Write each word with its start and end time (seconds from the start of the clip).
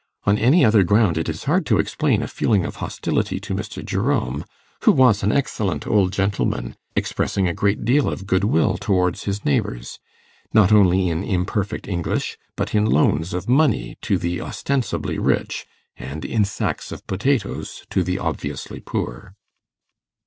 On 0.23 0.35
any 0.35 0.65
other 0.65 0.81
ground 0.81 1.15
it 1.15 1.29
is 1.29 1.43
hard 1.43 1.63
to 1.67 1.77
explain 1.77 2.23
a 2.23 2.27
feeling 2.27 2.65
of 2.65 2.77
hostility 2.77 3.39
to 3.41 3.53
Mr. 3.53 3.85
Jerome, 3.85 4.45
who 4.83 4.91
was 4.91 5.21
an 5.21 5.31
excellent 5.31 5.85
old 5.85 6.11
gentleman, 6.11 6.75
expressing 6.95 7.47
a 7.47 7.53
great 7.53 7.85
deal 7.85 8.07
of 8.09 8.25
goodwill 8.25 8.77
towards 8.79 9.25
his 9.25 9.45
neighbours, 9.45 9.99
not 10.53 10.71
only 10.71 11.09
in 11.09 11.23
imperfect 11.23 11.87
English, 11.87 12.35
but 12.55 12.73
in 12.73 12.83
loans 12.85 13.31
of 13.31 13.47
money 13.47 13.95
to 14.01 14.17
the 14.17 14.41
ostensibly 14.41 15.19
rich, 15.19 15.67
and 15.95 16.25
in 16.25 16.45
sacks 16.45 16.91
of 16.91 17.05
potatoes 17.05 17.85
to 17.91 18.03
the 18.03 18.17
obviously 18.17 18.79
poor. 18.79 19.35